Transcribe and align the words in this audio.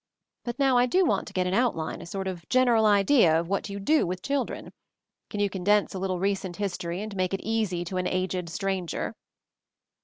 But 0.43 0.57
now 0.57 0.79
I 0.79 0.87
do 0.87 1.05
want 1.05 1.27
to 1.27 1.33
get 1.33 1.45
an 1.45 1.53
outline, 1.53 2.01
a 2.01 2.07
sort 2.07 2.25
of 2.27 2.49
general 2.49 2.87
idea, 2.87 3.39
of 3.39 3.47
what 3.47 3.69
you 3.69 3.79
do 3.79 4.07
with 4.07 4.23
children. 4.23 4.73
Can 5.29 5.39
you 5.39 5.47
condense 5.47 5.93
a 5.93 5.99
little 5.99 6.17
recent 6.17 6.55
history, 6.55 7.03
and 7.03 7.15
make 7.15 7.35
it 7.35 7.41
easy 7.47 7.85
to 7.85 7.97
an 7.97 8.07
aged 8.07 8.49
stranger?" 8.49 9.13